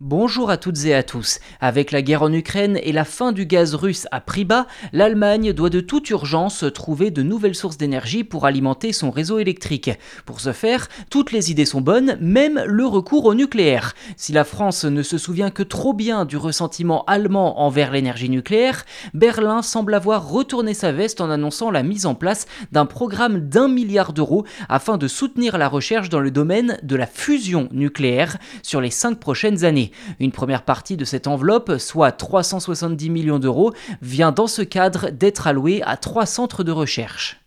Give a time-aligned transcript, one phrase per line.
[0.00, 1.38] Bonjour à toutes et à tous.
[1.60, 5.52] Avec la guerre en Ukraine et la fin du gaz russe à prix bas, l'Allemagne
[5.52, 9.92] doit de toute urgence trouver de nouvelles sources d'énergie pour alimenter son réseau électrique.
[10.26, 13.94] Pour ce faire, toutes les idées sont bonnes, même le recours au nucléaire.
[14.16, 18.84] Si la France ne se souvient que trop bien du ressentiment allemand envers l'énergie nucléaire,
[19.14, 23.68] Berlin semble avoir retourné sa veste en annonçant la mise en place d'un programme d'un
[23.68, 28.80] milliard d'euros afin de soutenir la recherche dans le domaine de la fusion nucléaire sur
[28.80, 29.83] les cinq prochaines années.
[30.20, 35.46] Une première partie de cette enveloppe, soit 370 millions d'euros, vient dans ce cadre d'être
[35.46, 37.43] allouée à trois centres de recherche.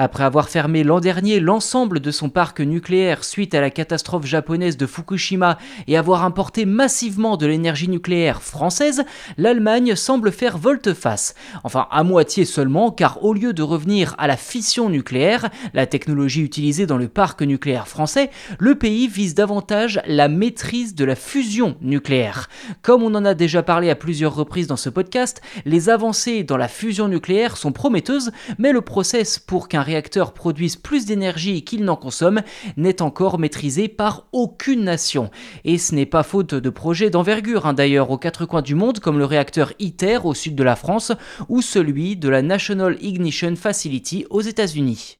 [0.00, 4.76] Après avoir fermé l'an dernier l'ensemble de son parc nucléaire suite à la catastrophe japonaise
[4.76, 9.02] de Fukushima et avoir importé massivement de l'énergie nucléaire française,
[9.38, 11.34] l'Allemagne semble faire volte-face.
[11.64, 16.42] Enfin, à moitié seulement, car au lieu de revenir à la fission nucléaire, la technologie
[16.42, 21.76] utilisée dans le parc nucléaire français, le pays vise davantage la maîtrise de la fusion
[21.80, 22.48] nucléaire.
[22.82, 26.56] Comme on en a déjà parlé à plusieurs reprises dans ce podcast, les avancées dans
[26.56, 31.84] la fusion nucléaire sont prometteuses, mais le process pour qu'un réacteurs produisent plus d'énergie qu'ils
[31.84, 32.42] n'en consomment
[32.76, 35.30] n'est encore maîtrisé par aucune nation.
[35.64, 39.00] Et ce n'est pas faute de projets d'envergure hein, d'ailleurs aux quatre coins du monde
[39.00, 41.12] comme le réacteur ITER au sud de la France
[41.48, 45.18] ou celui de la National Ignition Facility aux États-Unis.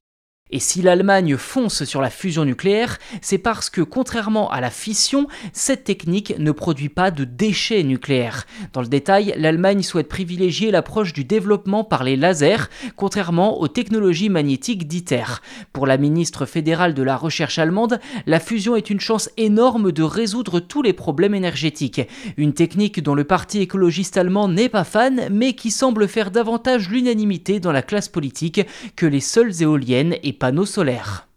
[0.50, 5.26] Et si l'Allemagne fonce sur la fusion nucléaire, c'est parce que contrairement à la fission,
[5.52, 8.46] cette technique ne produit pas de déchets nucléaires.
[8.72, 14.30] Dans le détail, l'Allemagne souhaite privilégier l'approche du développement par les lasers, contrairement aux technologies
[14.30, 15.42] magnétiques d'ITER.
[15.74, 20.02] Pour la ministre fédérale de la recherche allemande, la fusion est une chance énorme de
[20.02, 22.00] résoudre tous les problèmes énergétiques.
[22.38, 26.88] Une technique dont le parti écologiste allemand n'est pas fan, mais qui semble faire davantage
[26.88, 28.62] l'unanimité dans la classe politique
[28.96, 31.27] que les seules éoliennes et panneaux solaires.